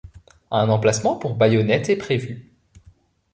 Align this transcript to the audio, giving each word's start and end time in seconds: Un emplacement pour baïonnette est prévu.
Un 0.49 0.67
emplacement 0.71 1.15
pour 1.15 1.35
baïonnette 1.35 1.89
est 1.91 1.95
prévu. 1.95 2.51